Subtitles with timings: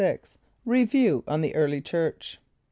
[0.65, 2.39] Review on the Early Church.